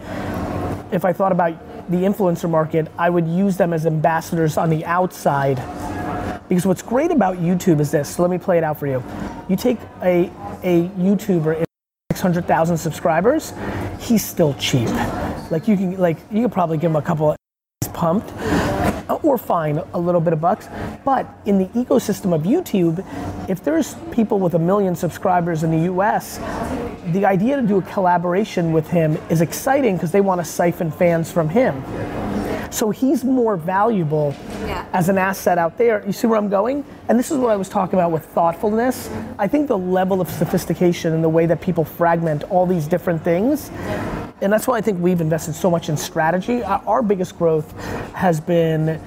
If 0.91 1.05
I 1.05 1.13
thought 1.13 1.31
about 1.31 1.57
the 1.89 1.97
influencer 1.97 2.49
market, 2.49 2.87
I 2.97 3.09
would 3.09 3.27
use 3.27 3.57
them 3.57 3.71
as 3.73 3.85
ambassadors 3.85 4.57
on 4.57 4.69
the 4.69 4.85
outside. 4.85 5.59
Because 6.47 6.65
what's 6.65 6.81
great 6.81 7.11
about 7.11 7.37
YouTube 7.37 7.79
is 7.79 7.91
this. 7.91 8.15
So 8.15 8.21
let 8.21 8.31
me 8.31 8.37
play 8.37 8.57
it 8.57 8.63
out 8.63 8.79
for 8.79 8.87
you. 8.87 9.03
You 9.49 9.55
take 9.55 9.79
a, 10.01 10.31
a 10.63 10.87
YouTuber 10.89 11.65
600,000 12.11 12.77
subscribers, 12.77 13.53
he's 13.99 14.23
still 14.23 14.53
cheap. 14.55 14.89
Like 15.51 15.67
you 15.67 15.75
can 15.75 15.97
like 15.97 16.17
you 16.31 16.43
could 16.43 16.51
probably 16.51 16.77
give 16.77 16.91
him 16.91 16.95
a 16.95 17.01
couple 17.01 17.31
of 17.31 17.37
pumped 17.93 18.31
or 19.23 19.37
fine 19.37 19.77
a 19.93 19.99
little 19.99 20.21
bit 20.21 20.33
of 20.33 20.41
bucks. 20.41 20.69
But 21.03 21.27
in 21.45 21.57
the 21.57 21.65
ecosystem 21.67 22.33
of 22.33 22.43
YouTube, 22.43 23.05
if 23.49 23.63
there's 23.63 23.95
people 24.11 24.39
with 24.39 24.53
a 24.53 24.59
million 24.59 24.95
subscribers 24.95 25.63
in 25.63 25.71
the 25.71 25.91
US, 25.91 26.37
the 27.07 27.25
idea 27.25 27.55
to 27.57 27.61
do 27.61 27.77
a 27.77 27.81
collaboration 27.81 28.71
with 28.71 28.87
him 28.87 29.17
is 29.29 29.41
exciting 29.41 29.95
because 29.95 30.11
they 30.11 30.21
want 30.21 30.41
to 30.41 30.45
siphon 30.45 30.91
fans 30.91 31.31
from 31.31 31.49
him. 31.49 31.83
So 32.69 32.89
he's 32.89 33.23
more 33.23 33.57
valuable 33.57 34.33
Yeah. 34.65 34.85
as 34.93 35.09
an 35.09 35.17
asset 35.17 35.57
out 35.57 35.77
there. 35.77 36.03
You 36.05 36.13
see 36.13 36.27
where 36.27 36.37
I'm 36.37 36.49
going? 36.49 36.83
And 37.09 37.17
this 37.19 37.31
is 37.31 37.37
what 37.37 37.51
I 37.51 37.55
was 37.55 37.69
talking 37.69 37.97
about 37.99 38.11
with 38.11 38.25
thoughtfulness. 38.25 39.09
I 39.39 39.47
think 39.47 39.67
the 39.67 39.77
level 39.77 40.21
of 40.21 40.29
sophistication 40.29 41.13
and 41.13 41.23
the 41.23 41.29
way 41.29 41.45
that 41.45 41.61
people 41.61 41.85
fragment 41.85 42.43
all 42.49 42.65
these 42.65 42.87
different 42.87 43.23
things 43.23 43.71
and 44.41 44.51
that's 44.51 44.67
why 44.67 44.75
I 44.77 44.81
think 44.81 45.01
we've 45.01 45.21
invested 45.21 45.55
so 45.55 45.71
much 45.71 45.87
in 45.87 45.95
strategy. 45.95 46.61
Our, 46.61 46.81
our 46.85 47.01
biggest 47.01 47.37
growth 47.37 47.71
has 48.13 48.41
been 48.41 48.99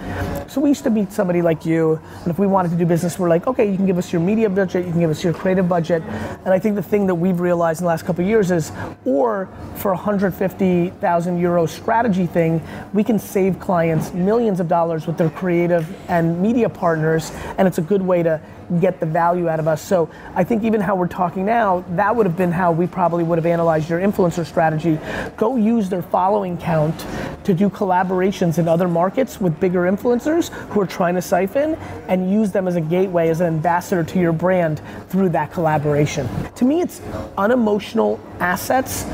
so 0.49 0.61
we 0.61 0.71
used 0.71 0.85
to 0.85 0.91
meet 0.91 1.13
somebody 1.13 1.43
like 1.43 1.67
you, 1.67 2.01
and 2.23 2.29
if 2.29 2.39
we 2.39 2.47
wanted 2.47 2.71
to 2.71 2.77
do 2.77 2.87
business, 2.87 3.19
we're 3.19 3.29
like, 3.29 3.47
okay, 3.47 3.71
you 3.71 3.77
can 3.77 3.87
give 3.87 3.99
us 3.99 4.13
your 4.13 4.21
media 4.21 4.49
budget, 4.49 4.87
you 4.87 4.91
can 4.91 5.01
give 5.01 5.11
us 5.11 5.23
your 5.23 5.35
creative 5.35 5.69
budget, 5.69 6.03
and 6.03 6.49
I 6.49 6.59
think 6.59 6.75
the 6.75 6.83
thing 6.83 7.07
that 7.07 7.15
we've 7.15 7.39
realized 7.39 7.81
in 7.81 7.85
the 7.85 7.89
last 7.89 8.05
couple 8.05 8.25
of 8.25 8.29
years 8.29 8.51
is, 8.51 8.73
or 9.05 9.49
for 9.77 9.93
a 9.93 9.95
150,000 9.95 11.39
euro 11.39 11.67
strategy 11.67 12.27
thing, 12.27 12.63
we 12.93 13.05
can 13.05 13.19
save 13.19 13.61
clients 13.61 14.13
millions 14.13 14.59
of 14.59 14.69
dollars 14.69 15.07
with 15.07 15.19
their 15.19 15.31
creative 15.31 15.87
and 16.09 16.41
media 16.41 16.69
partners, 16.69 17.31
and 17.59 17.69
it's 17.69 17.79
a 17.79 17.83
good 17.83 18.03
way 18.03 18.23
to 18.23 18.41
get 18.81 19.01
the 19.01 19.07
value 19.07 19.49
out 19.49 19.59
of 19.61 19.67
us. 19.67 19.81
So 19.81 20.11
I 20.35 20.45
think 20.45 20.63
even 20.63 20.81
how 20.81 20.95
we're 20.95 21.09
talking 21.09 21.47
now, 21.47 21.85
that 21.91 22.15
would 22.15 22.27
have 22.27 22.37
been 22.37 22.53
how 22.53 22.71
we 22.71 22.87
probably 22.87 23.25
would 23.25 23.39
have 23.39 23.47
analyzed 23.47 23.89
your 23.89 24.01
influencer 24.01 24.45
strategy. 24.45 24.99
Go 25.37 25.57
use 25.57 25.89
their 25.89 26.03
following 26.03 26.59
count 26.59 27.07
to 27.49 27.55
do 27.55 27.71
collaborations 27.71 28.59
in 28.59 28.69
other 28.69 28.87
markets 28.87 29.41
with 29.41 29.59
bigger 29.59 29.91
influencers 29.91 30.51
who 30.69 30.83
are 30.83 30.87
trying 30.87 31.15
to 31.15 31.23
siphon 31.23 31.77
and 32.07 32.31
use 32.31 32.53
them 32.53 32.69
as 32.69 32.77
a 32.77 32.81
gateway, 32.81 33.31
as 33.31 33.41
an 33.41 33.47
ambassador 33.47 34.05
to 34.05 34.21
your 34.21 34.35
brand 34.35 34.83
through 35.09 35.31
that 35.31 35.51
collaboration. 35.51 36.29
To 36.57 36.67
me, 36.67 36.83
it's 36.83 37.01
unemotional 37.39 38.21
assets 38.39 39.07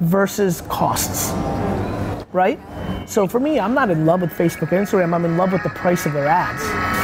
versus 0.00 0.60
costs, 0.68 1.32
right? 2.34 2.60
So 3.08 3.26
for 3.26 3.40
me, 3.40 3.58
I'm 3.58 3.72
not 3.72 3.88
in 3.88 4.04
love 4.04 4.20
with 4.20 4.32
Facebook 4.32 4.70
and 4.72 4.86
Instagram, 4.86 5.14
I'm 5.14 5.24
in 5.24 5.38
love 5.38 5.52
with 5.52 5.62
the 5.62 5.70
price 5.70 6.04
of 6.04 6.12
their 6.12 6.26
ads. 6.26 7.01